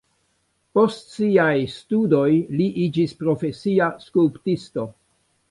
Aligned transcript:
Post 0.77 1.11
siaj 1.17 1.57
studoj 1.73 2.23
li 2.61 2.67
iĝis 2.87 3.15
profesia 3.21 3.93
skulptisto. 4.09 4.89